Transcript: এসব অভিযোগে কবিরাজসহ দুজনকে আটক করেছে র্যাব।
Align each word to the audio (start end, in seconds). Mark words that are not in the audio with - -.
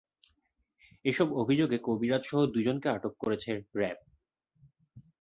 এসব 1.05 1.27
অভিযোগে 1.33 1.77
কবিরাজসহ 1.83 2.39
দুজনকে 2.45 2.87
আটক 2.89 3.13
করেছে 3.19 3.51
র্যাব। 3.75 3.99